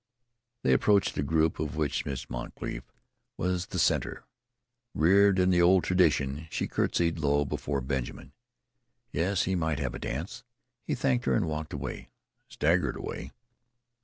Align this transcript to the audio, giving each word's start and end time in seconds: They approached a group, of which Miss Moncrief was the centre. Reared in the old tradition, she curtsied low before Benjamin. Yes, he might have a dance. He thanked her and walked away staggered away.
They 0.63 0.73
approached 0.73 1.15
a 1.15 1.21
group, 1.21 1.59
of 1.59 1.75
which 1.75 2.07
Miss 2.07 2.27
Moncrief 2.27 2.83
was 3.37 3.67
the 3.67 3.77
centre. 3.77 4.23
Reared 4.95 5.37
in 5.37 5.51
the 5.51 5.61
old 5.61 5.83
tradition, 5.83 6.47
she 6.49 6.67
curtsied 6.67 7.19
low 7.19 7.45
before 7.45 7.81
Benjamin. 7.81 8.33
Yes, 9.11 9.43
he 9.43 9.53
might 9.53 9.77
have 9.77 9.93
a 9.93 9.99
dance. 9.99 10.43
He 10.81 10.95
thanked 10.95 11.25
her 11.25 11.35
and 11.35 11.47
walked 11.47 11.71
away 11.71 12.09
staggered 12.49 12.95
away. 12.95 13.31